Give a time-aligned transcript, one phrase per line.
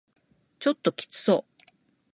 [0.57, 1.63] ちょっときつそう